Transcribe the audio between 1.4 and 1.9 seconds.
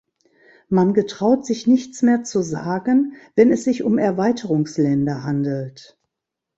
sich